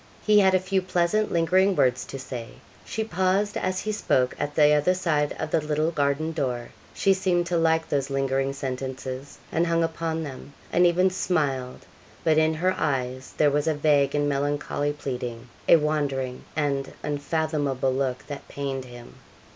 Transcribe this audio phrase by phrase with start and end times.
[0.25, 2.47] He had a few pleasant, lingering words to say.
[2.83, 6.69] She paused as he spoke at the other side of that little garden door.
[6.91, 11.85] She seemed to like those lingering sentences and hung upon them and even smiled
[12.23, 17.93] but in her eyes there was a vague and melancholy pleading a wandering and unfathomable
[17.93, 19.13] look that pained him.